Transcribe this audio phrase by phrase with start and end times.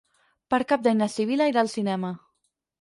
[0.53, 2.13] Per Cap d'Any na Sibil·la irà al cinema.